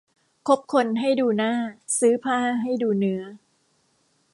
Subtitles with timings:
[0.47, 1.53] คบคนให้ดูหน้า
[1.99, 3.23] ซื้อผ้าให้ดูเนื้อ